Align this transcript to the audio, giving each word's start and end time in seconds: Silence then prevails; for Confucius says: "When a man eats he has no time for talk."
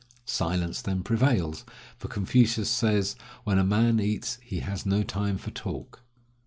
Silence 0.25 0.81
then 0.81 1.03
prevails; 1.03 1.63
for 1.95 2.07
Confucius 2.07 2.71
says: 2.71 3.15
"When 3.43 3.59
a 3.59 3.63
man 3.63 3.99
eats 3.99 4.39
he 4.41 4.61
has 4.61 4.83
no 4.83 5.03
time 5.03 5.37
for 5.37 5.51
talk." 5.51 6.01